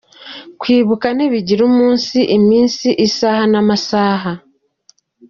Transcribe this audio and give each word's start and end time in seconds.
Kwibuka 0.59 1.07
ntibigira 1.15 1.61
umunsi, 1.71 2.17
iminsi, 2.37 2.87
isaha 3.07 3.43
n’amasaha, 3.51 4.31